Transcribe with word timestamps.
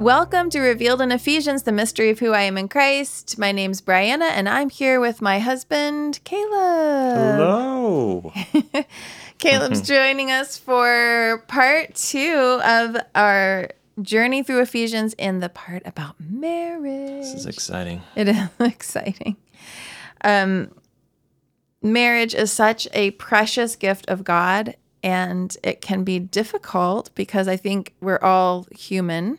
Welcome 0.00 0.48
to 0.50 0.60
Revealed 0.60 1.02
in 1.02 1.12
Ephesians, 1.12 1.64
the 1.64 1.72
mystery 1.72 2.08
of 2.08 2.20
who 2.20 2.32
I 2.32 2.40
am 2.40 2.56
in 2.56 2.68
Christ. 2.68 3.36
My 3.36 3.52
name's 3.52 3.82
Brianna, 3.82 4.30
and 4.30 4.48
I'm 4.48 4.70
here 4.70 4.98
with 4.98 5.20
my 5.20 5.40
husband, 5.40 6.20
Caleb. 6.24 7.18
Hello. 7.18 8.32
Caleb's 9.38 9.82
joining 9.86 10.30
us 10.30 10.56
for 10.56 11.44
part 11.48 11.94
two 11.96 12.62
of 12.64 12.96
our 13.14 13.68
journey 14.00 14.42
through 14.42 14.62
Ephesians 14.62 15.12
in 15.18 15.40
the 15.40 15.50
part 15.50 15.82
about 15.84 16.14
marriage. 16.18 17.20
This 17.20 17.34
is 17.34 17.44
exciting. 17.44 18.00
It 18.16 18.28
is 18.28 18.48
exciting. 18.58 19.36
Um, 20.24 20.70
marriage 21.82 22.34
is 22.34 22.50
such 22.50 22.88
a 22.94 23.10
precious 23.10 23.76
gift 23.76 24.08
of 24.08 24.24
God, 24.24 24.76
and 25.02 25.54
it 25.62 25.82
can 25.82 26.04
be 26.04 26.18
difficult 26.18 27.10
because 27.14 27.46
I 27.48 27.58
think 27.58 27.92
we're 28.00 28.20
all 28.22 28.66
human, 28.74 29.38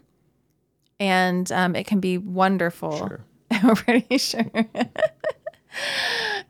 and 1.01 1.51
um, 1.51 1.75
it 1.75 1.87
can 1.87 1.99
be 1.99 2.19
wonderful. 2.19 2.95
Sure. 2.95 3.21
We're 3.63 3.75
pretty 3.75 4.19
sure. 4.19 4.45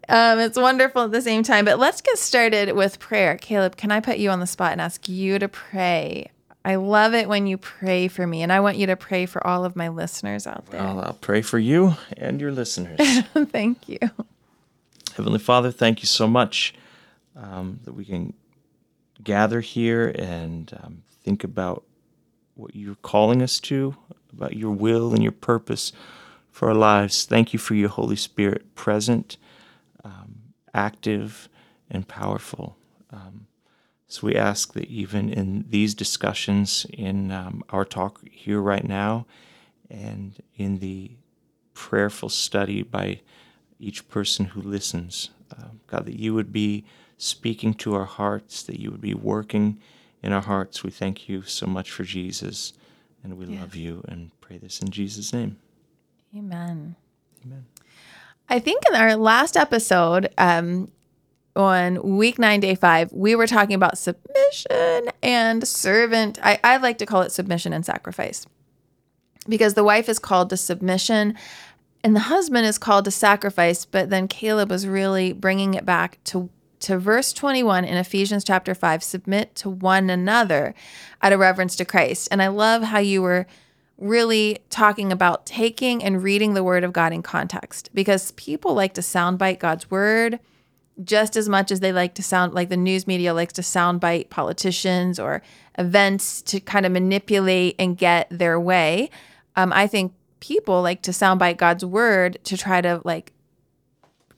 um, 0.09 0.39
it's 0.39 0.57
wonderful 0.57 1.03
at 1.03 1.11
the 1.11 1.21
same 1.21 1.41
time. 1.41 1.63
But 1.63 1.79
let's 1.79 2.01
get 2.01 2.17
started 2.17 2.75
with 2.75 2.99
prayer. 2.99 3.37
Caleb, 3.37 3.77
can 3.77 3.91
I 3.91 4.01
put 4.01 4.17
you 4.17 4.29
on 4.29 4.41
the 4.41 4.47
spot 4.47 4.73
and 4.73 4.81
ask 4.81 5.07
you 5.07 5.39
to 5.39 5.47
pray? 5.47 6.29
I 6.65 6.75
love 6.75 7.13
it 7.13 7.29
when 7.29 7.47
you 7.47 7.57
pray 7.57 8.09
for 8.09 8.27
me, 8.27 8.43
and 8.43 8.51
I 8.51 8.59
want 8.59 8.77
you 8.77 8.87
to 8.87 8.97
pray 8.97 9.25
for 9.25 9.45
all 9.47 9.63
of 9.63 9.77
my 9.77 9.87
listeners 9.87 10.45
out 10.45 10.65
there. 10.67 10.83
Well, 10.83 10.99
I'll 10.99 11.13
pray 11.13 11.41
for 11.41 11.57
you 11.57 11.95
and 12.17 12.39
your 12.41 12.51
listeners. 12.51 12.99
Thank 13.33 13.87
you. 13.87 13.99
Heavenly 15.15 15.39
Father, 15.39 15.71
thank 15.71 16.01
you 16.01 16.07
so 16.07 16.27
much 16.27 16.73
um, 17.35 17.79
that 17.83 17.93
we 17.93 18.05
can 18.05 18.33
gather 19.23 19.59
here 19.59 20.09
and 20.09 20.71
um, 20.83 21.03
think 21.23 21.43
about 21.43 21.83
what 22.55 22.75
you're 22.75 22.95
calling 22.95 23.41
us 23.41 23.59
to, 23.59 23.95
about 24.33 24.55
your 24.55 24.71
will 24.71 25.13
and 25.13 25.23
your 25.23 25.31
purpose 25.31 25.91
for 26.51 26.69
our 26.69 26.75
lives. 26.75 27.25
Thank 27.25 27.53
you 27.53 27.59
for 27.59 27.75
your 27.75 27.89
Holy 27.89 28.15
Spirit 28.15 28.75
present, 28.75 29.37
um, 30.03 30.53
active, 30.73 31.49
and 31.89 32.07
powerful. 32.07 32.77
Um, 33.11 33.47
so 34.07 34.27
we 34.27 34.35
ask 34.35 34.73
that 34.73 34.85
even 34.85 35.29
in 35.29 35.65
these 35.69 35.93
discussions, 35.95 36.85
in 36.91 37.31
um, 37.31 37.63
our 37.69 37.85
talk 37.85 38.21
here 38.29 38.59
right 38.61 38.87
now, 38.87 39.25
and 39.89 40.41
in 40.55 40.79
the 40.79 41.11
prayerful 41.73 42.29
study 42.29 42.83
by 42.83 43.21
each 43.79 44.07
person 44.09 44.45
who 44.45 44.61
listens, 44.61 45.29
uh, 45.57 45.69
God, 45.87 46.05
that 46.05 46.19
you 46.19 46.33
would 46.33 46.51
be 46.51 46.83
speaking 47.17 47.73
to 47.75 47.95
our 47.95 48.05
hearts, 48.05 48.63
that 48.63 48.79
you 48.79 48.91
would 48.91 49.01
be 49.01 49.13
working 49.13 49.79
in 50.21 50.33
our 50.33 50.41
hearts. 50.41 50.83
We 50.83 50.91
thank 50.91 51.29
you 51.29 51.43
so 51.43 51.65
much 51.65 51.91
for 51.91 52.03
Jesus, 52.03 52.73
and 53.23 53.37
we 53.37 53.45
love 53.45 53.75
you 53.75 54.03
and 54.07 54.31
pray 54.41 54.57
this 54.57 54.81
in 54.81 54.89
Jesus' 54.89 55.33
name. 55.33 55.57
Amen. 56.35 56.95
Amen. 57.45 57.65
I 58.49 58.59
think 58.59 58.83
in 58.89 58.95
our 58.95 59.15
last 59.15 59.55
episode, 59.55 60.29
um, 60.37 60.91
on 61.55 62.17
week 62.17 62.39
nine, 62.39 62.59
day 62.59 62.75
five, 62.75 63.11
we 63.11 63.35
were 63.35 63.47
talking 63.47 63.75
about 63.75 63.97
submission 63.97 65.09
and 65.21 65.67
servant. 65.67 66.39
I, 66.41 66.59
I 66.63 66.77
like 66.77 66.97
to 66.99 67.05
call 67.05 67.21
it 67.21 67.31
submission 67.31 67.73
and 67.73 67.85
sacrifice 67.85 68.45
because 69.47 69.73
the 69.73 69.83
wife 69.83 70.07
is 70.07 70.19
called 70.19 70.49
to 70.51 70.57
submission 70.57 71.35
and 72.03 72.15
the 72.15 72.21
husband 72.21 72.65
is 72.65 72.77
called 72.77 73.05
to 73.05 73.11
sacrifice. 73.11 73.85
But 73.85 74.09
then 74.09 74.27
Caleb 74.27 74.69
was 74.69 74.87
really 74.87 75.33
bringing 75.33 75.73
it 75.73 75.85
back 75.85 76.19
to 76.25 76.49
to 76.81 76.97
verse 76.97 77.33
21 77.33 77.85
in 77.85 77.97
Ephesians 77.97 78.43
chapter 78.43 78.75
5 78.75 79.03
submit 79.03 79.55
to 79.55 79.69
one 79.69 80.09
another 80.09 80.73
out 81.21 81.33
of 81.33 81.39
reverence 81.39 81.75
to 81.77 81.85
Christ. 81.85 82.27
And 82.31 82.41
I 82.41 82.47
love 82.47 82.83
how 82.83 82.99
you 82.99 83.21
were 83.21 83.47
really 83.97 84.59
talking 84.69 85.11
about 85.11 85.45
taking 85.45 86.03
and 86.03 86.23
reading 86.23 86.53
the 86.53 86.63
word 86.63 86.83
of 86.83 86.91
God 86.91 87.13
in 87.13 87.21
context 87.21 87.89
because 87.93 88.31
people 88.31 88.73
like 88.73 88.93
to 88.95 89.01
soundbite 89.01 89.59
God's 89.59 89.91
word 89.91 90.39
just 91.03 91.37
as 91.37 91.47
much 91.47 91.71
as 91.71 91.79
they 91.79 91.93
like 91.93 92.15
to 92.15 92.23
sound 92.23 92.53
like 92.53 92.69
the 92.69 92.77
news 92.77 93.07
media 93.07 93.33
likes 93.33 93.53
to 93.53 93.61
soundbite 93.61 94.29
politicians 94.29 95.19
or 95.19 95.41
events 95.77 96.41
to 96.41 96.59
kind 96.59 96.85
of 96.85 96.91
manipulate 96.91 97.75
and 97.79 97.97
get 97.97 98.27
their 98.29 98.59
way. 98.59 99.09
Um, 99.55 99.71
I 99.73 99.87
think 99.87 100.13
people 100.39 100.81
like 100.81 101.01
to 101.03 101.11
soundbite 101.11 101.57
God's 101.57 101.85
word 101.85 102.39
to 102.43 102.57
try 102.57 102.81
to 102.81 103.01
like 103.03 103.31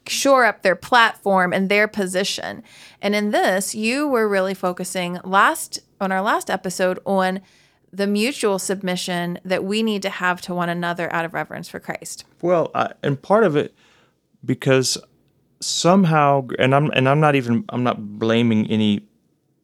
shore 0.07 0.45
up 0.45 0.61
their 0.61 0.75
platform 0.75 1.53
and 1.53 1.69
their 1.69 1.87
position. 1.87 2.63
And 3.01 3.15
in 3.15 3.31
this, 3.31 3.73
you 3.73 4.07
were 4.07 4.27
really 4.27 4.53
focusing 4.53 5.19
last 5.23 5.79
on 6.01 6.11
our 6.11 6.21
last 6.21 6.49
episode 6.49 6.99
on 7.05 7.41
the 7.91 8.07
mutual 8.07 8.57
submission 8.57 9.39
that 9.45 9.63
we 9.63 9.83
need 9.83 10.01
to 10.01 10.09
have 10.09 10.41
to 10.41 10.53
one 10.53 10.67
another 10.67 11.11
out 11.13 11.25
of 11.25 11.33
reverence 11.33 11.69
for 11.69 11.79
Christ. 11.79 12.25
Well, 12.41 12.71
I, 12.73 12.93
and 13.03 13.21
part 13.21 13.43
of 13.43 13.55
it 13.55 13.73
because 14.43 14.97
somehow, 15.59 16.47
and 16.59 16.73
I'm 16.73 16.89
and 16.91 17.07
I'm 17.07 17.19
not 17.19 17.35
even 17.35 17.63
I'm 17.69 17.83
not 17.83 18.19
blaming 18.19 18.69
any 18.69 19.05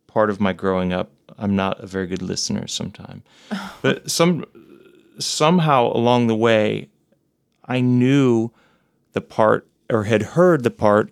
part 0.07 0.29
of 0.29 0.39
my 0.39 0.53
growing 0.53 0.93
up. 0.93 1.11
I'm 1.37 1.55
not 1.55 1.79
a 1.79 1.87
very 1.87 2.07
good 2.07 2.21
listener 2.21 2.67
sometimes, 2.67 3.23
but 3.81 4.09
some 4.09 4.45
somehow 5.17 5.91
along 5.91 6.27
the 6.27 6.35
way, 6.35 6.89
I 7.65 7.81
knew 7.81 8.51
the 9.13 9.21
part 9.21 9.67
or 9.89 10.03
had 10.03 10.21
heard 10.21 10.63
the 10.63 10.71
part 10.71 11.11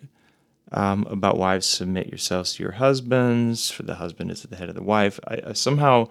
um, 0.71 1.07
about 1.09 1.37
wives 1.37 1.65
submit 1.65 2.07
yourselves 2.07 2.53
to 2.53 2.63
your 2.63 2.73
husbands, 2.73 3.71
for 3.71 3.83
the 3.83 3.95
husband 3.95 4.31
is 4.31 4.43
at 4.43 4.51
the 4.51 4.57
head 4.57 4.69
of 4.69 4.75
the 4.75 4.83
wife. 4.83 5.19
I, 5.27 5.41
I 5.47 5.53
somehow 5.53 6.09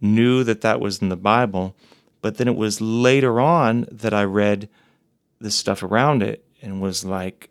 knew 0.00 0.44
that 0.44 0.62
that 0.62 0.80
was 0.80 1.02
in 1.02 1.08
the 1.08 1.16
Bible, 1.16 1.76
but 2.22 2.36
then 2.36 2.48
it 2.48 2.56
was 2.56 2.80
later 2.80 3.40
on 3.40 3.86
that 3.90 4.14
I 4.14 4.24
read 4.24 4.68
the 5.40 5.50
stuff 5.50 5.82
around 5.82 6.22
it 6.22 6.44
and 6.62 6.80
was 6.80 7.04
like, 7.04 7.50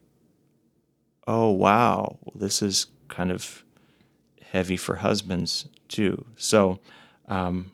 oh, 1.28 1.52
wow, 1.52 2.18
this 2.36 2.62
is 2.62 2.88
kind 3.08 3.32
of 3.32 3.64
heavy 4.52 4.78
for 4.78 4.96
husbands 4.96 5.68
too. 5.88 6.26
So, 6.38 6.80
um, 7.28 7.72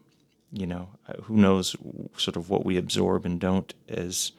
you 0.52 0.68
know, 0.68 0.90
who 1.24 1.38
knows 1.38 1.76
sort 2.18 2.36
of 2.36 2.50
what 2.50 2.66
we 2.66 2.78
absorb 2.78 3.26
and 3.26 3.40
don't 3.40 3.74
as 3.88 4.32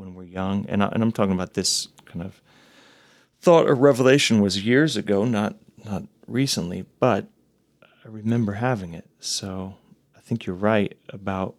when 0.00 0.14
we're 0.14 0.24
young. 0.24 0.64
And, 0.66 0.82
I, 0.82 0.88
and 0.88 1.02
I'm 1.02 1.12
talking 1.12 1.34
about 1.34 1.52
this 1.52 1.88
kind 2.06 2.22
of 2.22 2.40
thought 3.38 3.68
or 3.68 3.74
revelation 3.74 4.40
was 4.40 4.64
years 4.64 4.96
ago, 4.96 5.24
not 5.24 5.56
not 5.84 6.04
recently, 6.26 6.86
but 6.98 7.26
I 7.82 8.08
remember 8.08 8.54
having 8.54 8.94
it. 8.94 9.08
So 9.20 9.76
I 10.16 10.20
think 10.20 10.46
you're 10.46 10.56
right 10.56 10.96
about 11.10 11.54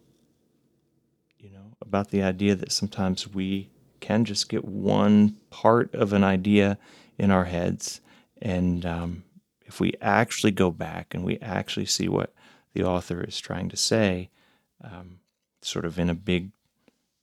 you 1.38 1.50
know 1.50 1.76
about 1.80 2.10
the 2.10 2.22
idea 2.22 2.54
that 2.56 2.72
sometimes 2.72 3.28
we 3.28 3.70
can 4.00 4.24
just 4.24 4.48
get 4.48 4.64
one 4.64 5.36
part 5.50 5.94
of 5.94 6.12
an 6.12 6.24
idea 6.24 6.78
in 7.18 7.30
our 7.30 7.44
heads, 7.44 8.00
and 8.40 8.84
um, 8.84 9.24
if 9.62 9.78
we 9.78 9.94
actually 10.00 10.50
go 10.50 10.70
back 10.70 11.14
and 11.14 11.24
we 11.24 11.38
actually 11.38 11.86
see 11.86 12.08
what 12.08 12.34
the 12.74 12.82
author 12.82 13.22
is 13.22 13.38
trying 13.38 13.68
to 13.68 13.76
say, 13.76 14.30
um, 14.82 15.20
sort 15.60 15.84
of 15.84 15.98
in 15.98 16.10
a 16.10 16.14
big 16.14 16.50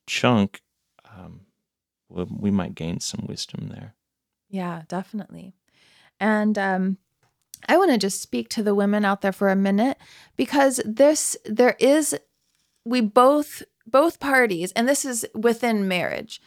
chunk, 0.06 0.62
um, 1.17 1.41
we 2.09 2.51
might 2.51 2.75
gain 2.75 2.99
some 2.99 3.25
wisdom 3.27 3.67
there. 3.67 3.95
Yeah, 4.49 4.83
definitely. 4.87 5.53
And 6.19 6.57
um, 6.57 6.97
I 7.67 7.77
want 7.77 7.91
to 7.91 7.97
just 7.97 8.21
speak 8.21 8.49
to 8.49 8.63
the 8.63 8.75
women 8.75 9.05
out 9.05 9.21
there 9.21 9.31
for 9.31 9.49
a 9.49 9.55
minute 9.55 9.97
because 10.35 10.81
this 10.85 11.37
there 11.45 11.75
is 11.79 12.17
we 12.85 13.01
both 13.01 13.63
both 13.85 14.19
parties, 14.19 14.71
and 14.73 14.87
this 14.87 15.03
is 15.03 15.25
within 15.33 15.87
marriage, 15.87 16.41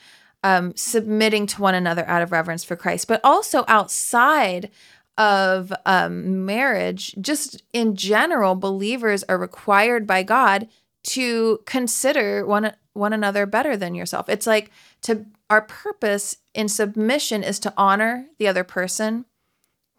um, 0.45 0.75
submitting 0.77 1.47
to 1.49 1.61
one 1.61 1.75
another 1.75 2.07
out 2.09 2.23
of 2.23 2.33
reverence 2.33 2.65
for 2.65 2.77
Christ, 2.77 3.09
but 3.09 3.21
also 3.25 3.65
outside 3.69 4.71
of 5.19 5.73
um, 5.85 6.47
marriage, 6.47 7.15
just 7.21 7.63
in 7.73 7.97
general, 7.97 8.55
believers 8.55 9.23
are 9.25 9.39
required 9.39 10.07
by 10.07 10.23
God 10.23 10.69
to 11.05 11.61
consider 11.67 12.47
one 12.47 12.73
one 12.95 13.13
another 13.13 13.47
better 13.47 13.77
than 13.77 13.95
yourself. 13.95 14.29
It's 14.29 14.47
like 14.47 14.71
to 15.03 15.27
our 15.49 15.63
purpose 15.63 16.37
in 16.55 16.69
submission 16.69 17.43
is 17.43 17.59
to 17.61 17.73
honor 17.77 18.27
the 18.39 18.49
other 18.49 18.65
person. 18.65 19.25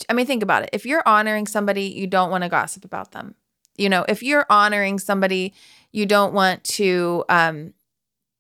I 0.10 0.14
mean, 0.14 0.26
think 0.26 0.44
about 0.44 0.64
it. 0.64 0.70
If 0.74 0.86
you're 0.86 1.08
honoring 1.08 1.48
somebody, 1.48 1.84
you 1.84 2.08
don't 2.08 2.32
want 2.32 2.44
to 2.44 2.50
gossip 2.50 2.86
about 2.86 3.12
them. 3.12 3.36
You 3.78 3.90
know, 3.90 4.06
if 4.08 4.22
you're 4.22 4.46
honoring 4.50 5.00
somebody, 5.00 5.54
you 5.92 6.06
don't 6.06 6.34
want 6.34 6.64
to 6.66 7.24
um, 7.30 7.74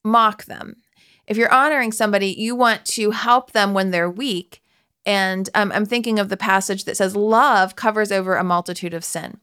mock 0.03 0.45
them. 0.45 0.77
If 1.27 1.37
you're 1.37 1.53
honoring 1.53 1.91
somebody, 1.91 2.27
you 2.27 2.55
want 2.55 2.85
to 2.85 3.11
help 3.11 3.51
them 3.51 3.73
when 3.73 3.91
they're 3.91 4.09
weak. 4.09 4.61
And 5.05 5.49
um, 5.55 5.71
I'm 5.73 5.85
thinking 5.85 6.19
of 6.19 6.29
the 6.29 6.37
passage 6.37 6.85
that 6.85 6.97
says, 6.97 7.15
Love 7.15 7.75
covers 7.75 8.11
over 8.11 8.35
a 8.35 8.43
multitude 8.43 8.93
of 8.93 9.03
sin. 9.03 9.39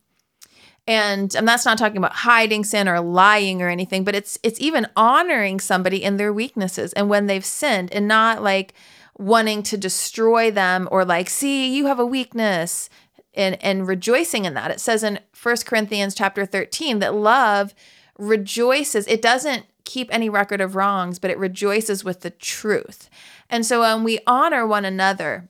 And, 0.87 1.35
and 1.37 1.47
that's 1.47 1.65
not 1.65 1.79
talking 1.79 1.99
about 1.99 2.12
hiding 2.12 2.65
sin 2.65 2.88
or 2.88 3.00
lying 3.00 3.62
or 3.62 3.69
anything, 3.69 4.03
but 4.03 4.15
it's 4.15 4.38
it's 4.43 4.61
even 4.61 4.88
honoring 4.97 5.61
somebody 5.61 6.03
in 6.03 6.17
their 6.17 6.32
weaknesses 6.32 6.93
and 6.94 7.09
when 7.09 7.27
they've 7.27 7.44
sinned 7.44 7.93
and 7.93 8.09
not 8.09 8.43
like 8.43 8.75
wanting 9.19 9.62
to 9.62 9.77
destroy 9.77 10.50
them 10.50 10.88
or 10.91 11.05
like, 11.05 11.29
see, 11.29 11.75
you 11.75 11.87
have 11.87 12.00
a 12.00 12.06
weakness 12.06 12.88
and 13.35 13.62
and 13.62 13.87
rejoicing 13.87 14.44
in 14.44 14.55
that. 14.55 14.71
It 14.71 14.81
says 14.81 15.05
in 15.05 15.21
First 15.32 15.67
Corinthians 15.67 16.15
chapter 16.15 16.44
13 16.44 16.99
that 17.00 17.15
love 17.15 17.75
rejoices. 18.19 19.06
It 19.06 19.23
doesn't 19.23 19.67
keep 19.85 20.12
any 20.12 20.29
record 20.29 20.61
of 20.61 20.76
wrongs, 20.76 21.19
but 21.19 21.31
it 21.31 21.38
rejoices 21.38 22.05
with 22.05 22.21
the 22.21 22.31
truth. 22.31 23.09
And 23.49 23.67
so 23.67 23.81
when 23.81 24.05
we 24.05 24.21
honor 24.26 24.67
one 24.67 24.85
another 24.85 25.49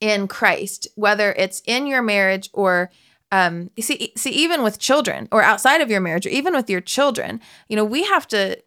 in 0.00 0.28
Christ, 0.28 0.88
whether 0.96 1.32
it's 1.32 1.62
in 1.64 1.86
your 1.86 2.02
marriage 2.02 2.50
or 2.52 2.90
um, 3.32 3.70
see, 3.80 4.12
see, 4.14 4.30
even 4.30 4.62
with 4.62 4.78
children 4.78 5.26
or 5.32 5.42
outside 5.42 5.80
of 5.80 5.90
your 5.90 6.00
marriage 6.00 6.26
or 6.26 6.28
even 6.28 6.54
with 6.54 6.68
your 6.68 6.82
children, 6.82 7.40
you 7.66 7.74
know, 7.74 7.84
we 7.84 8.04
have 8.04 8.28
to 8.28 8.62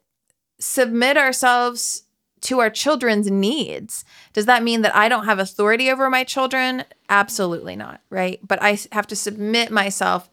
submit 0.59 1.17
ourselves 1.17 2.03
to 2.41 2.59
our 2.59 2.71
children's 2.71 3.29
needs. 3.29 4.03
Does 4.33 4.47
that 4.47 4.63
mean 4.63 4.81
that 4.81 4.95
I 4.95 5.07
don't 5.07 5.25
have 5.25 5.37
authority 5.37 5.89
over 5.89 6.09
my 6.09 6.23
children? 6.23 6.83
Absolutely 7.09 7.75
not, 7.75 8.01
right? 8.09 8.39
But 8.45 8.61
I 8.61 8.79
have 8.91 9.07
to 9.07 9.15
submit 9.15 9.71
myself 9.71 10.29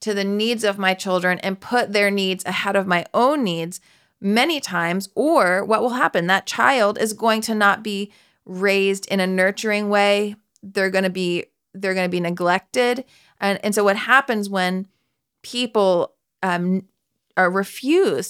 to 0.00 0.12
the 0.12 0.24
needs 0.24 0.62
of 0.62 0.78
my 0.78 0.92
children 0.92 1.38
and 1.40 1.60
put 1.60 1.92
their 1.92 2.10
needs 2.10 2.44
ahead 2.44 2.76
of 2.76 2.86
my 2.86 3.06
own 3.14 3.42
needs 3.42 3.80
many 4.20 4.60
times. 4.60 5.08
Or 5.14 5.64
what 5.64 5.80
will 5.80 5.90
happen? 5.90 6.26
That 6.26 6.46
child 6.46 6.98
is 6.98 7.14
going 7.14 7.40
to 7.42 7.54
not 7.54 7.82
be 7.82 8.12
raised 8.44 9.06
in 9.06 9.20
a 9.20 9.26
nurturing 9.26 9.88
way. 9.88 10.36
They're 10.62 10.90
going 10.90 11.04
to 11.04 11.10
be 11.10 11.46
they're 11.72 11.94
going 11.94 12.06
to 12.06 12.10
be 12.10 12.20
neglected. 12.20 13.04
And 13.40 13.58
and 13.64 13.74
so 13.74 13.84
what 13.84 13.96
happens 13.96 14.48
when 14.48 14.86
people 15.42 16.14
um, 16.42 16.84
are 17.36 17.50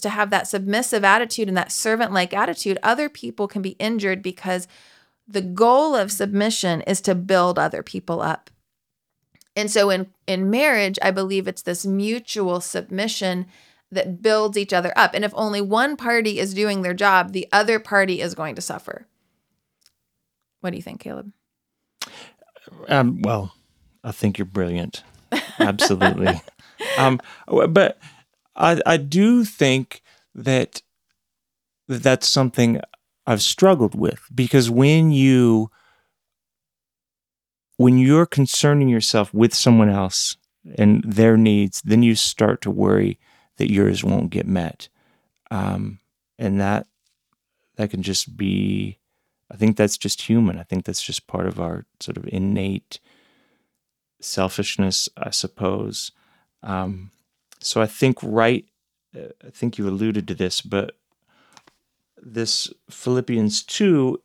to 0.01 0.09
have 0.09 0.31
that 0.31 0.47
submissive 0.47 1.05
attitude 1.05 1.49
and 1.49 1.57
that 1.57 1.73
servant 1.73 2.13
like 2.13 2.33
attitude, 2.33 2.79
other 2.83 3.09
people 3.09 3.49
can 3.49 3.63
be 3.63 3.71
injured 3.71 4.23
because 4.23 4.69
the 5.27 5.43
goal 5.43 5.95
of 5.95 6.13
submission 6.13 6.81
is 6.83 7.01
to 7.01 7.15
build 7.15 7.59
other 7.59 7.83
people 7.83 8.21
up. 8.21 8.51
And 9.57 9.71
so 9.71 9.91
in 9.91 10.09
in 10.27 10.51
marriage, 10.51 10.99
I 11.03 11.11
believe 11.11 11.49
it's 11.49 11.63
this 11.63 11.85
mutual 11.85 12.61
submission 12.61 13.47
that 13.91 14.23
builds 14.23 14.57
each 14.57 14.73
other 14.73 14.93
up. 14.97 15.15
And 15.15 15.25
if 15.25 15.33
only 15.35 15.61
one 15.61 15.97
party 15.97 16.39
is 16.39 16.55
doing 16.55 16.83
their 16.83 16.95
job, 16.95 17.33
the 17.33 17.49
other 17.53 17.81
party 17.81 18.21
is 18.21 18.35
going 18.35 18.55
to 18.55 18.63
suffer. 18.63 19.07
What 20.61 20.71
do 20.71 20.77
you 20.77 20.83
think, 20.83 21.01
Caleb? 21.01 21.33
Um, 22.89 23.21
well, 23.23 23.53
I 24.03 24.13
think 24.13 24.39
you're 24.39 24.47
brilliant. 24.47 25.03
Absolutely. 25.59 26.41
um, 26.99 27.21
but 27.47 27.99
I, 28.57 28.81
I 28.87 28.97
do 28.97 29.45
think 29.45 30.03
that 30.35 30.83
that's 31.89 32.29
something 32.29 32.81
I've 33.27 33.43
struggled 33.43 33.95
with 33.95 34.23
because 34.35 34.71
when 34.71 35.11
you 35.11 35.71
when 37.77 37.97
you're 37.97 38.27
concerning 38.27 38.89
yourself 38.89 39.33
with 39.33 39.55
someone 39.55 39.89
else 39.89 40.37
and 40.77 41.03
their 41.03 41.39
needs, 41.39 41.81
then 41.83 42.03
you 42.03 42.15
start 42.15 42.61
to 42.61 42.71
worry 42.71 43.19
that 43.57 43.73
yours 43.73 44.05
won't 44.05 44.29
get 44.31 44.47
met, 44.47 44.89
um, 45.51 45.99
and 46.39 46.61
that 46.61 46.87
that 47.77 47.91
can 47.91 48.03
just 48.03 48.37
be. 48.37 48.99
I 49.53 49.57
think 49.57 49.77
that's 49.77 49.99
just 49.99 50.23
human. 50.23 50.59
I 50.59 50.63
think 50.63 50.85
that's 50.85 51.03
just 51.03 51.27
part 51.27 51.47
of 51.47 51.59
our 51.59 51.87
sort 51.99 52.17
of 52.17 52.29
innate 52.29 53.01
selfishness, 54.21 55.09
I 55.17 55.31
suppose. 55.31 56.13
Um, 56.63 57.11
so 57.61 57.81
I 57.83 57.87
think 57.87 58.19
right. 58.23 58.65
I 59.15 59.51
think 59.51 59.77
you 59.77 59.89
alluded 59.89 60.29
to 60.29 60.35
this, 60.35 60.61
but 60.61 60.97
this 62.23 62.73
Philippians 62.89 63.63
two 63.65 64.21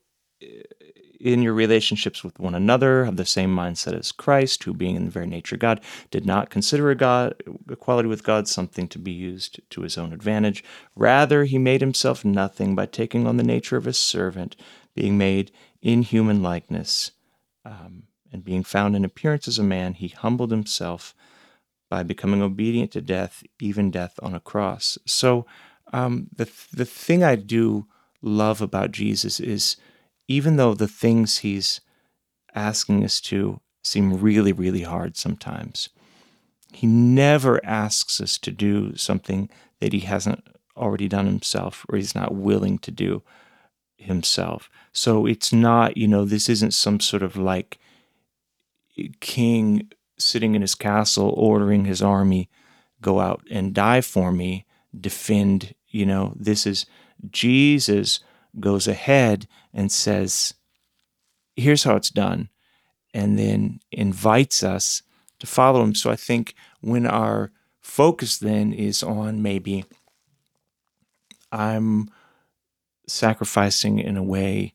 in 1.26 1.42
your 1.42 1.54
relationships 1.54 2.24
with 2.24 2.40
one 2.40 2.54
another, 2.54 3.06
have 3.06 3.16
the 3.16 3.26
same 3.26 3.54
mindset 3.54 3.98
as 3.98 4.12
Christ, 4.12 4.64
who, 4.64 4.76
being 4.76 4.96
in 4.96 5.06
the 5.06 5.12
very 5.12 5.26
nature 5.26 5.56
of 5.56 5.60
God, 5.60 5.82
did 6.12 6.24
not 6.24 6.52
consider 6.52 6.92
a 6.92 6.96
God, 6.96 7.34
equality 7.68 8.08
with 8.08 8.24
God 8.24 8.48
something 8.48 8.88
to 8.90 9.00
be 9.00 9.12
used 9.12 9.60
to 9.72 9.82
his 9.82 9.98
own 9.98 10.14
advantage. 10.14 10.64
Rather, 10.96 11.46
he 11.46 11.58
made 11.58 11.82
himself 11.82 12.24
nothing 12.24 12.76
by 12.76 12.86
taking 12.86 13.26
on 13.26 13.38
the 13.38 13.44
nature 13.44 13.76
of 13.76 13.88
a 13.88 13.94
servant, 13.94 14.56
being 14.94 15.18
made 15.18 15.52
in 15.82 16.04
human 16.04 16.44
likeness. 16.44 17.12
Um, 17.66 18.04
and 18.32 18.44
being 18.44 18.64
found 18.64 18.96
in 18.96 19.06
appearance 19.06 19.48
as 19.48 19.60
a 19.60 19.64
man, 19.64 19.94
he 19.94 20.08
humbled 20.10 20.52
himself 20.52 21.14
by 21.90 22.04
becoming 22.04 22.42
obedient 22.42 22.92
to 22.92 23.02
death, 23.02 23.44
even 23.60 23.92
death 23.92 24.20
on 24.22 24.34
a 24.34 24.40
cross. 24.40 24.98
So, 25.06 25.46
um, 25.94 26.28
the 26.36 26.50
the 26.74 26.86
thing 26.86 27.24
I 27.24 27.36
do 27.36 27.88
love 28.22 28.62
about 28.62 28.92
Jesus 28.92 29.40
is 29.40 29.78
even 30.28 30.56
though 30.56 30.74
the 30.74 30.88
things 30.88 31.40
he's 31.40 31.82
asking 32.56 33.04
us 33.04 33.22
to 33.22 33.62
seem 33.84 34.20
really, 34.20 34.52
really 34.52 34.82
hard 34.82 35.16
sometimes, 35.16 35.90
he 36.74 36.88
never 36.88 37.64
asks 37.64 38.20
us 38.20 38.38
to 38.40 38.52
do 38.52 38.96
something 38.96 39.50
that 39.80 39.94
he 39.94 40.00
hasn't 40.02 40.44
already 40.76 41.08
done 41.08 41.26
himself 41.26 41.86
or 41.88 41.98
he's 41.98 42.16
not 42.16 42.34
willing 42.34 42.78
to 42.80 42.92
do 42.92 43.22
himself. 43.96 44.70
So 44.92 45.26
it's 45.26 45.54
not, 45.54 45.96
you 45.96 46.08
know, 46.08 46.26
this 46.26 46.50
isn't 46.50 46.74
some 46.74 47.00
sort 47.00 47.24
of 47.24 47.38
like 47.38 47.80
king 49.20 49.90
sitting 50.18 50.56
in 50.56 50.62
his 50.62 50.76
castle 50.76 51.34
ordering 51.36 51.86
his 51.86 52.02
army 52.02 52.50
go 53.02 53.20
out 53.20 53.44
and 53.52 53.74
die 53.74 54.02
for 54.02 54.32
me, 54.32 54.66
defend, 54.98 55.76
you 55.90 56.06
know, 56.06 56.34
this 56.36 56.66
is 56.66 56.86
Jesus 57.30 58.20
goes 58.60 58.88
ahead 58.88 59.48
and 59.74 59.92
says, 59.92 60.54
here's 61.56 61.84
how 61.84 61.96
it's 61.96 62.10
done, 62.10 62.50
and 63.14 63.38
then 63.38 63.80
invites 63.92 64.64
us 64.64 65.02
to 65.40 65.48
follow 65.48 65.84
him. 65.84 65.96
So 65.96 66.10
I 66.10 66.16
think 66.16 66.56
when 66.82 67.06
our 67.06 67.52
focus 67.82 68.38
then 68.38 68.74
is 68.74 69.04
on 69.04 69.42
maybe 69.42 69.86
I'm 71.52 72.10
sacrificing 73.08 74.00
in 74.00 74.18
a 74.18 74.24
way 74.24 74.74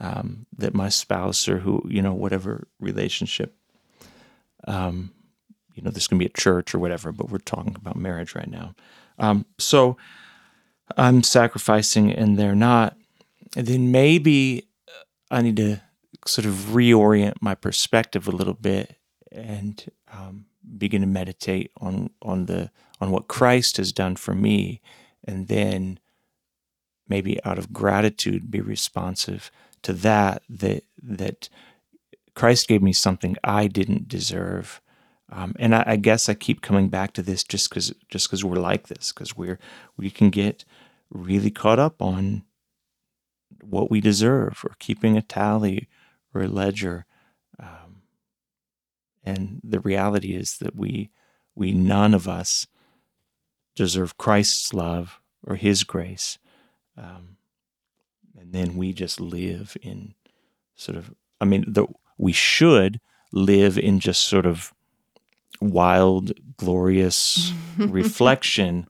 um, 0.00 0.46
that 0.56 0.74
my 0.74 0.88
spouse 0.88 1.48
or 1.48 1.58
who, 1.58 1.82
you 1.88 2.02
know, 2.02 2.14
whatever 2.14 2.68
relationship, 2.80 3.54
um, 4.66 5.12
you 5.74 5.82
know, 5.82 5.90
this 5.90 6.08
can 6.08 6.18
be 6.18 6.26
a 6.26 6.30
church 6.30 6.74
or 6.74 6.78
whatever, 6.78 7.12
but 7.12 7.30
we're 7.30 7.38
talking 7.38 7.76
about 7.76 7.96
marriage 7.96 8.34
right 8.34 8.50
now. 8.50 8.74
Um, 9.18 9.46
so 9.58 9.96
I'm 10.96 11.22
sacrificing 11.22 12.12
and 12.12 12.38
they're 12.38 12.54
not 12.54 12.96
then 13.54 13.90
maybe 13.90 14.68
uh, 14.88 15.34
I 15.34 15.42
need 15.42 15.56
to 15.56 15.80
sort 16.26 16.46
of 16.46 16.52
reorient 16.52 17.34
my 17.40 17.54
perspective 17.54 18.28
a 18.28 18.32
little 18.32 18.54
bit 18.54 18.96
and 19.32 19.90
um, 20.12 20.46
begin 20.76 21.00
to 21.00 21.06
meditate 21.06 21.70
on 21.80 22.10
on 22.22 22.46
the 22.46 22.70
on 23.00 23.10
what 23.10 23.28
Christ 23.28 23.76
has 23.76 23.92
done 23.92 24.16
for 24.16 24.34
me, 24.34 24.80
and 25.24 25.48
then 25.48 26.00
maybe 27.08 27.42
out 27.44 27.58
of 27.58 27.72
gratitude 27.72 28.50
be 28.50 28.60
responsive 28.60 29.50
to 29.82 29.92
that 29.92 30.42
that 30.48 30.84
that 31.02 31.48
Christ 32.38 32.68
gave 32.68 32.82
me 32.82 32.92
something 32.92 33.36
I 33.42 33.66
didn't 33.66 34.06
deserve. 34.06 34.80
Um, 35.28 35.56
and 35.58 35.74
I, 35.74 35.82
I, 35.88 35.96
guess 35.96 36.28
I 36.28 36.34
keep 36.34 36.62
coming 36.62 36.88
back 36.88 37.12
to 37.14 37.22
this 37.22 37.42
just 37.42 37.68
because 37.68 37.92
just 38.08 38.28
because 38.28 38.44
we're 38.44 38.60
like 38.60 38.86
this 38.86 39.12
because 39.12 39.36
we're 39.36 39.58
we 39.96 40.08
can 40.08 40.30
get 40.30 40.64
really 41.10 41.50
caught 41.50 41.80
up 41.80 42.00
on 42.00 42.44
what 43.60 43.90
we 43.90 44.00
deserve 44.00 44.62
or 44.64 44.76
keeping 44.78 45.16
a 45.16 45.20
tally 45.20 45.88
or 46.32 46.42
a 46.42 46.46
ledger. 46.46 47.06
Um, 47.58 48.02
and 49.24 49.60
the 49.64 49.80
reality 49.80 50.32
is 50.36 50.58
that 50.58 50.76
we, 50.76 51.10
we 51.56 51.72
none 51.72 52.14
of 52.14 52.28
us 52.28 52.68
deserve 53.74 54.16
Christ's 54.16 54.72
love 54.72 55.20
or 55.44 55.56
His 55.56 55.82
grace. 55.82 56.38
Um, 56.96 57.36
and 58.38 58.52
then 58.52 58.76
we 58.76 58.92
just 58.92 59.20
live 59.20 59.76
in 59.82 60.14
sort 60.76 60.96
of, 60.96 61.12
I 61.40 61.44
mean, 61.44 61.64
the, 61.66 61.88
we 62.18 62.32
should 62.32 63.00
live 63.32 63.78
in 63.78 64.00
just 64.00 64.22
sort 64.22 64.46
of 64.46 64.72
wild, 65.60 66.32
glorious 66.56 67.52
reflection, 67.78 68.88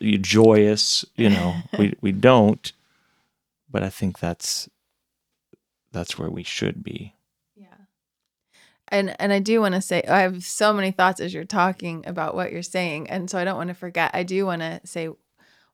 joyous, 0.00 1.04
you 1.16 1.28
know, 1.28 1.56
we, 1.78 1.94
we 2.00 2.12
don't 2.12 2.72
but 3.70 3.82
I 3.82 3.88
think 3.88 4.18
that's 4.18 4.68
that's 5.92 6.18
where 6.18 6.30
we 6.30 6.42
should 6.42 6.82
be. 6.82 7.14
Yeah. 7.56 7.66
And 8.88 9.14
and 9.20 9.32
I 9.32 9.38
do 9.38 9.60
want 9.60 9.74
to 9.74 9.80
say 9.80 10.02
I 10.08 10.20
have 10.20 10.44
so 10.44 10.72
many 10.72 10.90
thoughts 10.90 11.20
as 11.20 11.32
you're 11.32 11.44
talking 11.44 12.04
about 12.06 12.34
what 12.34 12.52
you're 12.52 12.62
saying 12.62 13.08
and 13.10 13.30
so 13.30 13.38
I 13.38 13.44
don't 13.44 13.56
want 13.56 13.68
to 13.68 13.74
forget. 13.74 14.10
I 14.14 14.22
do 14.22 14.46
want 14.46 14.62
to 14.62 14.80
say 14.84 15.08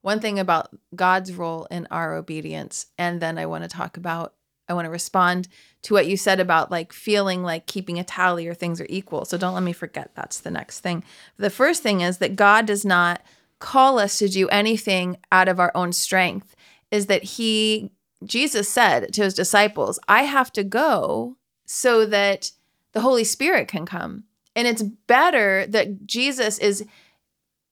one 0.02 0.20
thing 0.20 0.38
about 0.38 0.68
God's 0.94 1.32
role 1.32 1.66
in 1.70 1.86
our 1.90 2.14
obedience 2.14 2.86
and 2.98 3.20
then 3.20 3.38
I 3.38 3.46
want 3.46 3.64
to 3.64 3.68
talk 3.68 3.96
about 3.96 4.34
I 4.68 4.74
want 4.74 4.86
to 4.86 4.90
respond 4.90 5.48
to 5.82 5.94
what 5.94 6.06
you 6.06 6.16
said 6.16 6.40
about 6.40 6.70
like 6.70 6.92
feeling 6.92 7.42
like 7.42 7.66
keeping 7.66 7.98
a 7.98 8.04
tally 8.04 8.48
or 8.48 8.54
things 8.54 8.80
are 8.80 8.86
equal. 8.88 9.24
So 9.24 9.38
don't 9.38 9.54
let 9.54 9.62
me 9.62 9.72
forget 9.72 10.10
that's 10.14 10.40
the 10.40 10.50
next 10.50 10.80
thing. 10.80 11.04
The 11.36 11.50
first 11.50 11.82
thing 11.82 12.00
is 12.00 12.18
that 12.18 12.36
God 12.36 12.66
does 12.66 12.84
not 12.84 13.22
call 13.58 13.98
us 13.98 14.18
to 14.18 14.28
do 14.28 14.48
anything 14.48 15.16
out 15.30 15.48
of 15.48 15.60
our 15.60 15.72
own 15.74 15.92
strength 15.92 16.56
is 16.90 17.06
that 17.06 17.22
he, 17.22 17.92
Jesus 18.24 18.68
said 18.68 19.12
to 19.14 19.22
his 19.22 19.34
disciples, 19.34 19.98
I 20.08 20.22
have 20.22 20.52
to 20.52 20.64
go 20.64 21.36
so 21.64 22.06
that 22.06 22.50
the 22.92 23.00
Holy 23.00 23.24
Spirit 23.24 23.68
can 23.68 23.86
come. 23.86 24.24
And 24.54 24.66
it's 24.66 24.82
better 24.82 25.66
that 25.68 26.06
Jesus 26.06 26.58
is 26.58 26.84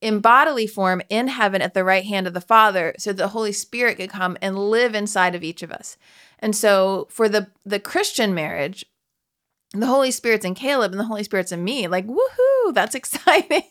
in 0.04 0.20
bodily 0.20 0.66
form 0.66 1.00
in 1.08 1.28
heaven 1.28 1.62
at 1.62 1.72
the 1.72 1.82
right 1.82 2.04
hand 2.04 2.26
of 2.26 2.34
the 2.34 2.40
Father 2.40 2.94
so 2.98 3.10
the 3.10 3.28
Holy 3.28 3.52
Spirit 3.52 3.96
could 3.96 4.10
come 4.10 4.36
and 4.42 4.70
live 4.70 4.94
inside 4.94 5.34
of 5.34 5.42
each 5.42 5.62
of 5.62 5.72
us. 5.72 5.96
And 6.38 6.54
so 6.54 7.08
for 7.10 7.26
the 7.26 7.48
the 7.64 7.80
Christian 7.80 8.34
marriage, 8.34 8.84
the 9.72 9.86
Holy 9.86 10.10
Spirit's 10.10 10.44
in 10.44 10.54
Caleb 10.54 10.92
and 10.92 11.00
the 11.00 11.04
Holy 11.04 11.24
Spirit's 11.24 11.52
in 11.52 11.64
me. 11.64 11.88
Like, 11.88 12.06
woohoo, 12.06 12.74
that's 12.74 12.94
exciting. 13.00 13.62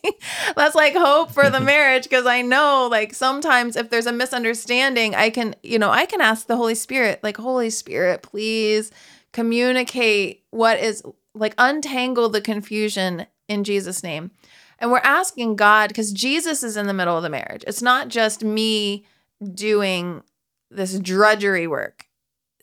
that's 0.56 0.74
like 0.74 0.94
hope 0.94 1.30
for 1.30 1.48
the 1.48 1.60
marriage 1.74 2.02
because 2.02 2.26
I 2.26 2.42
know 2.42 2.88
like 2.90 3.14
sometimes 3.14 3.76
if 3.76 3.88
there's 3.88 4.06
a 4.06 4.12
misunderstanding, 4.12 5.14
I 5.14 5.30
can, 5.30 5.54
you 5.62 5.78
know, 5.78 5.90
I 5.90 6.04
can 6.04 6.20
ask 6.20 6.48
the 6.48 6.56
Holy 6.56 6.74
Spirit, 6.74 7.20
like, 7.22 7.36
Holy 7.36 7.70
Spirit, 7.70 8.22
please 8.22 8.90
communicate 9.32 10.42
what 10.50 10.80
is 10.80 11.00
like 11.32 11.54
untangle 11.58 12.28
the 12.28 12.40
confusion 12.40 13.26
in 13.48 13.62
Jesus' 13.62 14.02
name. 14.02 14.32
And 14.78 14.90
we're 14.90 14.98
asking 14.98 15.56
God 15.56 15.88
because 15.88 16.12
Jesus 16.12 16.62
is 16.62 16.76
in 16.76 16.86
the 16.86 16.94
middle 16.94 17.16
of 17.16 17.22
the 17.22 17.30
marriage. 17.30 17.64
It's 17.66 17.82
not 17.82 18.08
just 18.08 18.44
me 18.44 19.04
doing 19.52 20.22
this 20.70 20.98
drudgery 20.98 21.66
work. 21.66 22.06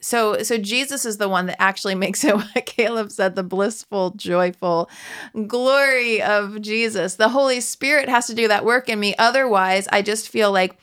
So 0.02 0.42
so 0.42 0.58
jesus 0.58 1.06
is 1.06 1.18
the 1.18 1.30
one 1.30 1.46
that 1.46 1.62
actually 1.62 1.96
makes 2.04 2.24
it 2.24 2.36
what 2.36 2.66
caleb 2.66 3.12
said 3.12 3.36
the 3.36 3.44
blissful 3.44 4.12
joyful 4.12 4.90
glory 5.48 6.22
of 6.22 6.62
jesus. 6.62 7.16
The 7.16 7.30
holy 7.30 7.62
spirit 7.62 8.10
has 8.10 8.28
to 8.28 8.34
do 8.34 8.48
that 8.48 8.66
work 8.66 8.90
in 8.90 9.00
me. 9.00 9.16
Otherwise 9.18 9.88
i 9.92 10.02
just 10.02 10.30
feel 10.30 10.52
like 10.52 10.78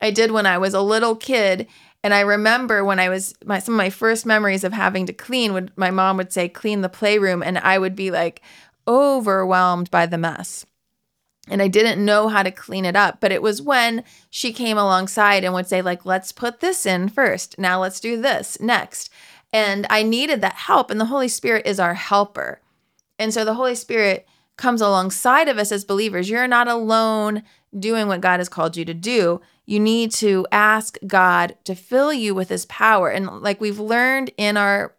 i 0.00 0.10
did 0.10 0.30
when 0.30 0.46
i 0.46 0.58
was 0.58 0.74
a 0.74 0.80
little 0.80 1.14
kid. 1.14 1.66
And 2.02 2.14
i 2.14 2.20
remember 2.20 2.84
when 2.84 2.98
i 2.98 3.08
was 3.08 3.34
my 3.44 3.58
some 3.58 3.74
of 3.74 3.78
my 3.78 3.90
first 3.90 4.24
memories 4.24 4.64
of 4.64 4.72
having 4.72 5.06
to 5.06 5.12
clean 5.12 5.52
would 5.52 5.70
my 5.76 5.90
mom 5.90 6.16
would 6.16 6.32
say 6.32 6.48
clean 6.48 6.80
the 6.80 6.88
playroom. 6.88 7.42
And 7.42 7.58
i 7.58 7.78
would 7.78 7.94
be 7.94 8.10
like 8.10 8.40
overwhelmed 8.88 9.90
by 9.90 10.06
the 10.06 10.18
mess 10.18 10.64
and 11.48 11.60
I 11.60 11.68
didn't 11.68 12.04
know 12.04 12.28
how 12.28 12.42
to 12.42 12.50
clean 12.50 12.84
it 12.84 12.96
up. 12.96 13.20
But 13.20 13.32
it 13.32 13.42
was 13.42 13.60
when 13.60 14.04
she 14.30 14.52
came 14.52 14.78
alongside 14.78 15.44
and 15.44 15.52
would 15.54 15.66
say, 15.66 15.82
like, 15.82 16.06
let's 16.06 16.32
put 16.32 16.60
this 16.60 16.86
in 16.86 17.08
first. 17.08 17.58
Now 17.58 17.80
let's 17.80 18.00
do 18.00 18.20
this 18.20 18.60
next. 18.60 19.10
And 19.52 19.86
I 19.90 20.02
needed 20.02 20.40
that 20.40 20.54
help. 20.54 20.90
And 20.90 21.00
the 21.00 21.06
Holy 21.06 21.28
Spirit 21.28 21.66
is 21.66 21.80
our 21.80 21.94
helper. 21.94 22.60
And 23.18 23.34
so 23.34 23.44
the 23.44 23.54
Holy 23.54 23.74
Spirit 23.74 24.26
comes 24.56 24.80
alongside 24.80 25.48
of 25.48 25.58
us 25.58 25.72
as 25.72 25.84
believers. 25.84 26.30
You're 26.30 26.46
not 26.46 26.68
alone 26.68 27.42
doing 27.76 28.06
what 28.06 28.20
God 28.20 28.38
has 28.38 28.48
called 28.48 28.76
you 28.76 28.84
to 28.84 28.94
do. 28.94 29.40
You 29.66 29.80
need 29.80 30.12
to 30.12 30.46
ask 30.52 30.96
God 31.06 31.56
to 31.64 31.74
fill 31.74 32.12
you 32.12 32.34
with 32.34 32.48
his 32.48 32.66
power. 32.66 33.08
And 33.08 33.26
like 33.42 33.60
we've 33.60 33.80
learned 33.80 34.30
in 34.36 34.56
our 34.56 34.94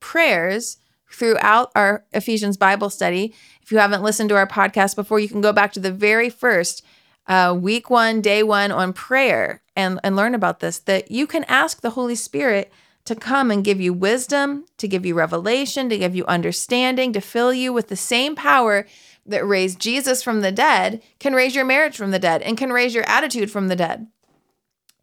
prayers, 0.00 0.76
throughout 1.12 1.70
our 1.74 2.04
Ephesians 2.12 2.56
Bible 2.56 2.90
study. 2.90 3.34
If 3.62 3.70
you 3.70 3.78
haven't 3.78 4.02
listened 4.02 4.28
to 4.30 4.36
our 4.36 4.46
podcast 4.46 4.96
before, 4.96 5.20
you 5.20 5.28
can 5.28 5.40
go 5.40 5.52
back 5.52 5.72
to 5.72 5.80
the 5.80 5.92
very 5.92 6.30
first 6.30 6.84
uh, 7.26 7.56
week 7.58 7.90
one, 7.90 8.20
day 8.20 8.42
one 8.42 8.72
on 8.72 8.92
prayer 8.92 9.62
and, 9.76 10.00
and 10.02 10.16
learn 10.16 10.34
about 10.34 10.60
this. 10.60 10.78
That 10.80 11.10
you 11.10 11.26
can 11.26 11.44
ask 11.44 11.80
the 11.80 11.90
Holy 11.90 12.14
Spirit 12.14 12.72
to 13.04 13.14
come 13.14 13.50
and 13.50 13.64
give 13.64 13.80
you 13.80 13.92
wisdom, 13.92 14.64
to 14.78 14.86
give 14.86 15.04
you 15.04 15.14
revelation, 15.14 15.88
to 15.88 15.98
give 15.98 16.14
you 16.14 16.24
understanding, 16.26 17.12
to 17.12 17.20
fill 17.20 17.52
you 17.52 17.72
with 17.72 17.88
the 17.88 17.96
same 17.96 18.36
power 18.36 18.86
that 19.26 19.46
raised 19.46 19.80
Jesus 19.80 20.22
from 20.22 20.40
the 20.40 20.52
dead, 20.52 21.02
can 21.18 21.34
raise 21.34 21.54
your 21.54 21.64
marriage 21.64 21.96
from 21.96 22.10
the 22.10 22.18
dead, 22.18 22.42
and 22.42 22.58
can 22.58 22.72
raise 22.72 22.94
your 22.94 23.08
attitude 23.08 23.50
from 23.50 23.68
the 23.68 23.76
dead. 23.76 24.08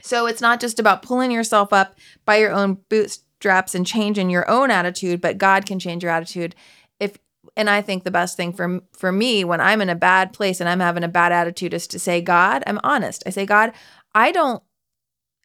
So 0.01 0.27
it's 0.27 0.41
not 0.41 0.59
just 0.59 0.79
about 0.79 1.01
pulling 1.01 1.31
yourself 1.31 1.73
up 1.73 1.95
by 2.25 2.37
your 2.37 2.51
own 2.51 2.79
boots 2.89 3.19
straps 3.39 3.73
and 3.73 3.87
change 3.87 4.17
in 4.17 4.29
your 4.29 4.49
own 4.49 4.69
attitude, 4.69 5.21
but 5.21 5.37
God 5.37 5.65
can 5.65 5.79
change 5.79 6.03
your 6.03 6.11
attitude. 6.11 6.55
If 6.99 7.17
and 7.55 7.69
I 7.69 7.81
think 7.81 8.03
the 8.03 8.11
best 8.11 8.35
thing 8.35 8.51
for 8.51 8.81
for 8.91 9.13
me 9.13 9.45
when 9.45 9.61
I'm 9.61 9.81
in 9.81 9.89
a 9.89 9.95
bad 9.95 10.33
place 10.33 10.59
and 10.59 10.67
I'm 10.67 10.81
having 10.81 11.05
a 11.05 11.07
bad 11.07 11.31
attitude 11.31 11.73
is 11.73 11.87
to 11.87 11.99
say, 11.99 12.21
God, 12.21 12.63
I'm 12.67 12.81
honest. 12.83 13.23
I 13.25 13.29
say, 13.29 13.45
God, 13.45 13.71
I 14.13 14.33
don't 14.33 14.61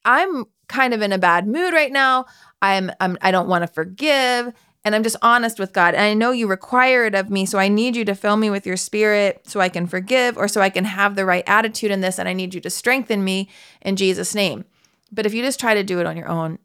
I'm 0.05 0.47
kind 0.69 0.93
of 0.93 1.03
in 1.03 1.13
a 1.13 1.19
bad 1.19 1.47
mood 1.47 1.73
right 1.73 1.93
now. 1.93 2.27
I'm, 2.61 2.91
I'm 2.99 3.17
I 3.23 3.31
don't 3.31 3.49
want 3.49 3.63
to 3.63 3.73
forgive 3.73 4.53
and 4.85 4.95
I'm 4.95 5.05
just 5.05 5.17
honest 5.23 5.61
with 5.61 5.73
God. 5.73 5.95
And 5.95 6.03
I 6.03 6.15
know 6.15 6.33
you 6.33 6.49
require 6.49 7.07
it 7.07 7.15
of 7.15 7.31
me, 7.31 7.47
so 7.47 7.59
I 7.59 7.69
need 7.69 7.95
you 7.95 8.05
to 8.07 8.15
fill 8.15 8.37
me 8.37 8.51
with 8.51 8.67
your 8.67 8.77
spirit 8.77 9.43
so 9.45 9.61
I 9.61 9.69
can 9.69 9.87
forgive 9.87 10.37
or 10.37 10.49
so 10.49 10.61
I 10.61 10.69
can 10.69 10.85
have 10.85 11.15
the 11.15 11.25
right 11.25 11.45
attitude 11.47 11.93
in 11.93 12.01
this 12.01 12.19
and 12.19 12.29
I 12.29 12.33
need 12.33 12.55
you 12.55 12.61
to 12.61 12.71
strengthen 12.71 13.23
me 13.23 13.49
in 13.83 13.95
Jesus 13.95 14.35
name. 14.35 14.65
But 15.13 15.27
if 15.27 15.33
you 15.33 15.43
just 15.43 15.61
try 15.61 15.75
to 15.75 15.85
do 15.85 16.01
it 16.01 16.07
on 16.07 16.17
your 16.17 16.29
own, 16.29 16.59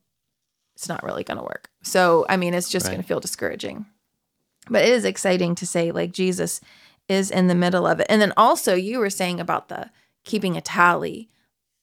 it's 0.80 0.88
not 0.88 1.04
really 1.04 1.26
going 1.26 1.38
to 1.38 1.44
work. 1.44 1.70
So, 1.82 2.26
I 2.30 2.38
mean, 2.38 2.54
it's 2.54 2.70
just 2.70 2.86
right. 2.86 2.94
going 2.94 3.02
to 3.02 3.08
feel 3.08 3.20
discouraging. 3.20 3.86
But 4.70 4.86
it 4.86 4.94
is 4.94 5.04
exciting 5.04 5.54
to 5.56 5.68
say, 5.68 5.92
like, 5.92 6.14
Jesus 6.14 6.62
is 7.10 7.32
in 7.32 7.48
the 7.48 7.56
middle 7.56 7.86
of 7.86 8.00
it. 8.00 8.08
And 8.10 8.22
then 8.22 8.32
also, 8.38 8.76
you 8.76 9.00
were 9.00 9.10
saying 9.10 9.42
about 9.42 9.68
the 9.68 9.90
keeping 10.24 10.56
a 10.56 10.62
tally, 10.62 11.28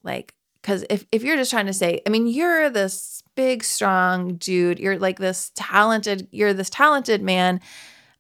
like, 0.03 0.33
because 0.63 0.83
if, 0.89 1.05
if 1.13 1.23
you're 1.23 1.37
just 1.37 1.51
trying 1.51 1.67
to 1.67 1.75
say, 1.75 2.01
I 2.07 2.09
mean, 2.11 2.27
you're 2.27 2.71
this 2.71 3.23
big, 3.35 3.65
strong 3.65 4.37
dude, 4.37 4.79
you're 4.79 4.99
like 4.99 5.19
this 5.19 5.53
talented, 5.55 6.27
you're 6.31 6.55
this 6.55 6.71
talented 6.71 7.21
man, 7.21 7.61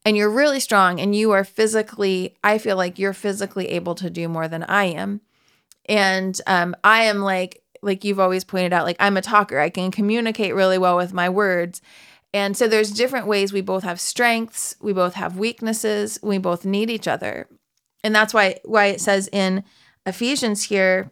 and 0.04 0.14
you're 0.14 0.28
really 0.28 0.60
strong, 0.60 1.00
and 1.00 1.16
you 1.16 1.30
are 1.30 1.42
physically, 1.42 2.36
I 2.44 2.58
feel 2.58 2.76
like 2.76 2.98
you're 2.98 3.14
physically 3.14 3.68
able 3.68 3.94
to 3.94 4.10
do 4.10 4.28
more 4.28 4.46
than 4.46 4.62
I 4.64 4.84
am. 4.84 5.22
And 5.86 6.38
um, 6.46 6.76
I 6.84 7.04
am 7.04 7.20
like 7.20 7.62
like 7.86 8.04
you've 8.04 8.20
always 8.20 8.44
pointed 8.44 8.72
out, 8.72 8.84
like 8.84 8.96
I'm 9.00 9.16
a 9.16 9.22
talker. 9.22 9.58
I 9.58 9.70
can 9.70 9.90
communicate 9.90 10.54
really 10.54 10.76
well 10.76 10.96
with 10.96 11.14
my 11.14 11.28
words. 11.28 11.80
And 12.34 12.56
so 12.56 12.68
there's 12.68 12.90
different 12.90 13.26
ways 13.26 13.52
we 13.52 13.62
both 13.62 13.84
have 13.84 14.00
strengths, 14.00 14.76
we 14.80 14.92
both 14.92 15.14
have 15.14 15.38
weaknesses, 15.38 16.18
we 16.22 16.36
both 16.36 16.66
need 16.66 16.90
each 16.90 17.08
other. 17.08 17.48
And 18.04 18.14
that's 18.14 18.34
why 18.34 18.58
why 18.64 18.86
it 18.86 19.00
says 19.00 19.28
in 19.32 19.64
Ephesians 20.04 20.64
here 20.64 21.10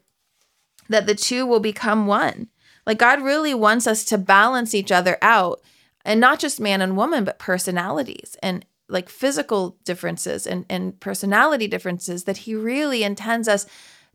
that 0.89 1.07
the 1.07 1.15
two 1.15 1.45
will 1.45 1.59
become 1.59 2.05
one. 2.05 2.49
Like 2.85 2.99
God 2.99 3.21
really 3.21 3.55
wants 3.55 3.87
us 3.87 4.05
to 4.05 4.17
balance 4.17 4.75
each 4.75 4.91
other 4.91 5.17
out 5.21 5.61
and 6.03 6.19
not 6.19 6.39
just 6.39 6.59
man 6.59 6.81
and 6.81 6.95
woman, 6.95 7.23
but 7.23 7.39
personalities 7.39 8.37
and 8.43 8.63
like 8.87 9.09
physical 9.09 9.77
differences 9.83 10.45
and, 10.45 10.65
and 10.69 10.99
personality 10.99 11.67
differences 11.67 12.25
that 12.25 12.37
he 12.37 12.53
really 12.53 13.03
intends 13.03 13.47
us 13.47 13.65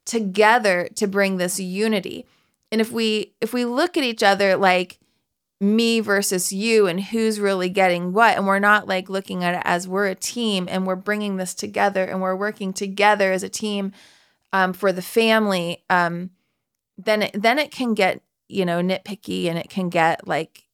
together 0.04 0.88
to 0.94 1.08
bring 1.08 1.36
this 1.36 1.58
unity 1.58 2.26
and 2.72 2.80
if 2.80 2.92
we 2.92 3.34
if 3.40 3.52
we 3.52 3.64
look 3.64 3.96
at 3.96 4.04
each 4.04 4.22
other 4.22 4.56
like 4.56 4.98
me 5.60 6.00
versus 6.00 6.52
you 6.52 6.86
and 6.86 7.00
who's 7.04 7.38
really 7.38 7.68
getting 7.68 8.12
what 8.12 8.36
and 8.36 8.46
we're 8.46 8.58
not 8.58 8.88
like 8.88 9.10
looking 9.10 9.44
at 9.44 9.54
it 9.54 9.62
as 9.64 9.86
we're 9.86 10.06
a 10.06 10.14
team 10.14 10.66
and 10.70 10.86
we're 10.86 10.96
bringing 10.96 11.36
this 11.36 11.54
together 11.54 12.04
and 12.04 12.22
we're 12.22 12.36
working 12.36 12.72
together 12.72 13.30
as 13.30 13.42
a 13.42 13.48
team 13.48 13.92
um, 14.54 14.72
for 14.72 14.90
the 14.90 15.02
family 15.02 15.84
um, 15.90 16.30
then 16.96 17.22
it, 17.22 17.30
then 17.34 17.58
it 17.58 17.70
can 17.70 17.92
get 17.92 18.22
you 18.48 18.64
know 18.64 18.80
nitpicky 18.80 19.46
and 19.46 19.58
it 19.58 19.68
can 19.68 19.90
get 19.90 20.26
like 20.26 20.66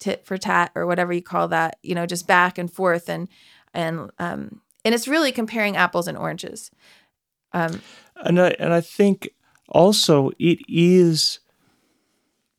tit 0.00 0.26
for 0.26 0.36
tat 0.36 0.72
or 0.74 0.84
whatever 0.84 1.12
you 1.12 1.22
call 1.22 1.46
that 1.48 1.78
you 1.82 1.94
know 1.94 2.06
just 2.06 2.26
back 2.26 2.58
and 2.58 2.72
forth 2.72 3.08
and 3.08 3.28
and 3.72 4.10
um 4.18 4.60
and 4.84 4.94
it's 4.94 5.06
really 5.06 5.30
comparing 5.30 5.76
apples 5.76 6.08
and 6.08 6.18
oranges. 6.18 6.72
Um 7.52 7.80
and 8.16 8.40
i 8.40 8.48
and 8.58 8.72
i 8.72 8.80
think 8.80 9.30
also 9.72 10.30
it 10.38 10.60
is 10.68 11.40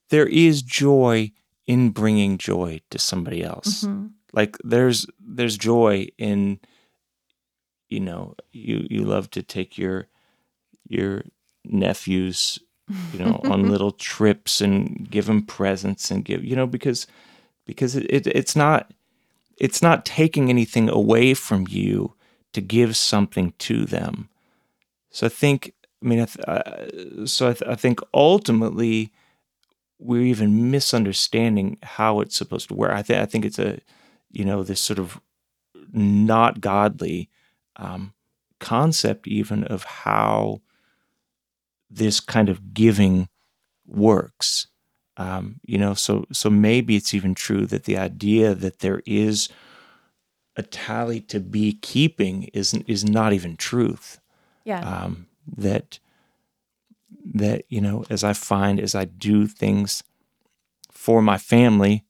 there 0.09 0.27
is 0.27 0.61
joy 0.61 1.31
in 1.65 1.91
bringing 1.91 2.37
joy 2.37 2.81
to 2.89 2.99
somebody 2.99 3.43
else 3.43 3.83
mm-hmm. 3.83 4.07
like 4.33 4.57
there's 4.63 5.05
there's 5.19 5.57
joy 5.57 6.07
in 6.17 6.59
you 7.87 7.99
know 7.99 8.35
you 8.51 8.85
you 8.89 9.03
love 9.05 9.29
to 9.31 9.41
take 9.41 9.77
your 9.77 10.07
your 10.89 11.23
nephews 11.63 12.59
you 13.13 13.19
know 13.19 13.39
on 13.45 13.69
little 13.71 13.91
trips 13.91 14.59
and 14.59 15.09
give 15.09 15.27
them 15.27 15.43
presents 15.43 16.11
and 16.11 16.25
give 16.25 16.43
you 16.43 16.55
know 16.55 16.67
because 16.67 17.07
because 17.65 17.95
it, 17.95 18.05
it, 18.09 18.27
it's 18.27 18.55
not 18.55 18.91
it's 19.57 19.81
not 19.81 20.05
taking 20.05 20.49
anything 20.49 20.89
away 20.89 21.33
from 21.33 21.65
you 21.69 22.13
to 22.51 22.59
give 22.59 22.97
something 22.97 23.53
to 23.59 23.85
them 23.85 24.27
so 25.11 25.27
i 25.27 25.29
think 25.29 25.73
I 26.03 26.07
mean, 26.07 26.19
I 26.19 26.25
th- 26.25 26.45
uh, 26.47 27.25
so 27.25 27.49
I, 27.49 27.53
th- 27.53 27.71
I, 27.71 27.75
think 27.75 27.99
ultimately 28.13 29.13
we're 29.99 30.23
even 30.23 30.69
misunderstanding 30.69 31.77
how 31.81 32.19
it's 32.19 32.35
supposed 32.35 32.67
to 32.67 32.73
work. 32.73 32.91
I 32.91 33.01
think 33.01 33.19
I 33.19 33.25
think 33.25 33.45
it's 33.45 33.59
a, 33.59 33.79
you 34.31 34.43
know, 34.43 34.63
this 34.63 34.81
sort 34.81 34.99
of 34.99 35.21
not 35.93 36.59
godly 36.59 37.29
um, 37.77 38.13
concept 38.59 39.27
even 39.27 39.63
of 39.63 39.83
how 39.83 40.61
this 41.89 42.19
kind 42.19 42.49
of 42.49 42.73
giving 42.73 43.29
works. 43.85 44.67
Um, 45.15 45.59
you 45.63 45.77
know, 45.77 45.93
so 45.93 46.25
so 46.31 46.49
maybe 46.49 46.95
it's 46.95 47.13
even 47.13 47.35
true 47.35 47.65
that 47.67 47.83
the 47.83 47.97
idea 47.97 48.55
that 48.55 48.79
there 48.79 49.01
is 49.05 49.47
a 50.55 50.63
tally 50.63 51.21
to 51.21 51.39
be 51.39 51.73
keeping 51.73 52.43
is 52.53 52.73
is 52.87 53.05
not 53.05 53.31
even 53.31 53.55
truth. 53.55 54.19
Yeah. 54.65 54.79
Um, 54.79 55.27
that 55.47 55.99
that 57.33 57.63
you 57.69 57.81
know 57.81 58.05
as 58.09 58.23
I 58.23 58.33
find 58.33 58.79
as 58.79 58.95
I 58.95 59.05
do 59.05 59.47
things 59.47 60.03
for 60.91 61.21
my 61.21 61.37
family 61.37 62.05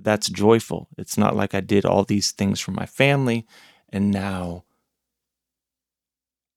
that's 0.00 0.28
joyful. 0.28 0.88
It's 0.96 1.18
not 1.18 1.34
like 1.34 1.54
I 1.54 1.60
did 1.60 1.84
all 1.84 2.04
these 2.04 2.30
things 2.30 2.60
for 2.60 2.70
my 2.70 2.86
family 2.86 3.46
and 3.88 4.10
now 4.10 4.64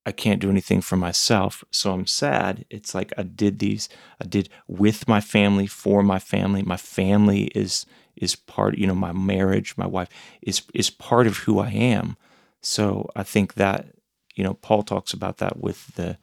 I 0.04 0.12
can't 0.12 0.40
do 0.40 0.50
anything 0.50 0.80
for 0.80 0.96
myself, 0.96 1.62
so 1.70 1.92
I'm 1.92 2.06
sad. 2.06 2.64
It's 2.70 2.92
like 2.94 3.12
I 3.16 3.22
did 3.22 3.60
these, 3.60 3.88
I 4.20 4.24
did 4.24 4.48
with 4.66 5.06
my 5.06 5.20
family, 5.20 5.66
for 5.68 6.02
my 6.02 6.18
family. 6.18 6.62
My 6.62 6.76
family 6.76 7.44
is 7.54 7.86
is 8.16 8.34
part, 8.36 8.76
you 8.76 8.86
know, 8.86 8.94
my 8.94 9.12
marriage, 9.12 9.74
my 9.76 9.86
wife 9.86 10.08
is 10.42 10.62
is 10.74 10.90
part 10.90 11.26
of 11.28 11.38
who 11.38 11.60
I 11.60 11.70
am. 11.70 12.16
So 12.60 13.10
I 13.14 13.22
think 13.22 13.54
that, 13.54 13.86
you 14.34 14.44
know, 14.44 14.54
Paul 14.54 14.82
talks 14.82 15.12
about 15.12 15.38
that 15.38 15.58
with 15.58 15.94
the 15.94 16.18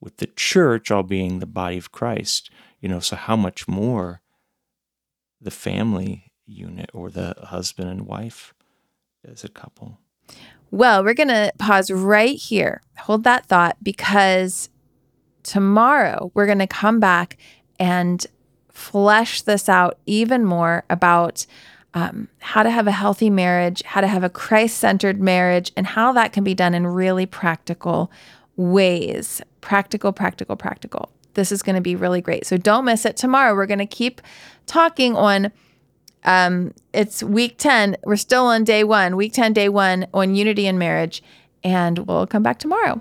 with 0.00 0.16
the 0.16 0.26
church 0.26 0.90
all 0.90 1.04
being 1.04 1.38
the 1.38 1.46
body 1.46 1.78
of 1.78 1.92
Christ, 1.92 2.50
you 2.80 2.88
know, 2.88 2.98
so 2.98 3.14
how 3.14 3.36
much 3.36 3.68
more 3.68 4.20
the 5.40 5.50
family 5.50 6.32
unit 6.44 6.90
or 6.92 7.08
the 7.08 7.34
husband 7.44 7.88
and 7.88 8.06
wife 8.06 8.52
as 9.24 9.44
a 9.44 9.48
couple. 9.48 9.98
Well, 10.72 11.04
we're 11.04 11.14
going 11.14 11.28
to 11.28 11.52
pause 11.58 11.90
right 11.90 12.36
here. 12.36 12.82
Hold 12.98 13.24
that 13.24 13.46
thought 13.46 13.76
because 13.82 14.70
tomorrow 15.42 16.30
we're 16.34 16.46
going 16.46 16.58
to 16.58 16.66
come 16.66 16.98
back 16.98 17.36
and 17.78 18.26
flesh 18.70 19.42
this 19.42 19.68
out 19.68 19.98
even 20.06 20.44
more 20.44 20.84
about 20.88 21.46
um, 21.94 22.28
how 22.38 22.62
to 22.62 22.70
have 22.70 22.86
a 22.86 22.92
healthy 22.92 23.30
marriage, 23.30 23.82
how 23.84 24.00
to 24.00 24.06
have 24.06 24.24
a 24.24 24.30
Christ 24.30 24.78
centered 24.78 25.20
marriage, 25.20 25.72
and 25.76 25.86
how 25.86 26.12
that 26.12 26.32
can 26.32 26.44
be 26.44 26.54
done 26.54 26.74
in 26.74 26.86
really 26.86 27.26
practical 27.26 28.10
ways. 28.56 29.42
Practical, 29.60 30.12
practical, 30.12 30.56
practical. 30.56 31.10
This 31.34 31.52
is 31.52 31.62
going 31.62 31.76
to 31.76 31.82
be 31.82 31.96
really 31.96 32.20
great. 32.20 32.46
So 32.46 32.56
don't 32.56 32.84
miss 32.84 33.04
it. 33.04 33.16
Tomorrow 33.16 33.54
we're 33.54 33.66
going 33.66 33.78
to 33.78 33.86
keep 33.86 34.20
talking 34.66 35.16
on 35.16 35.52
um, 36.24 36.72
it's 36.92 37.22
week 37.22 37.58
10. 37.58 37.96
We're 38.04 38.16
still 38.16 38.46
on 38.46 38.64
day 38.64 38.84
one, 38.84 39.16
week 39.16 39.32
10, 39.32 39.52
day 39.52 39.68
one 39.68 40.06
on 40.14 40.34
unity 40.34 40.66
in 40.66 40.78
marriage. 40.78 41.22
And 41.64 41.98
we'll 42.00 42.26
come 42.26 42.42
back 42.42 42.58
tomorrow. 42.58 42.98